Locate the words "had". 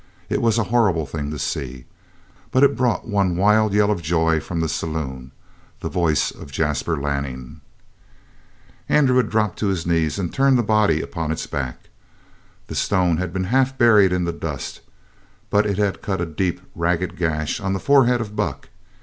9.17-9.29, 13.17-13.31, 15.77-16.01